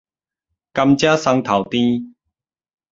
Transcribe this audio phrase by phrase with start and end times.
[0.73, 2.15] 甘蔗雙頭甜